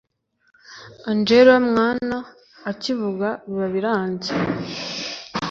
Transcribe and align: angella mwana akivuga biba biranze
angella 1.09 1.55
mwana 1.69 2.17
akivuga 2.71 3.29
biba 3.47 3.67
biranze 3.73 4.31